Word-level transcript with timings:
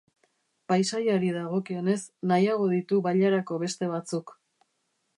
Paisaiari 0.71 1.29
dagokionez, 1.35 1.99
nahiago 2.33 2.73
ditu 2.75 3.05
bailarako 3.11 3.63
beste 3.69 3.95
batzuk. 3.97 4.39